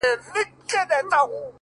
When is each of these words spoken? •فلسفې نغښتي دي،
•فلسفې 0.03 0.43
نغښتي 0.89 1.21
دي، 1.29 1.41